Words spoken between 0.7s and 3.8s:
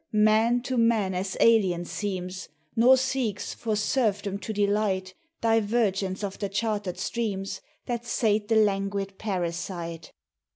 Man as alien seems, Nor seeks, for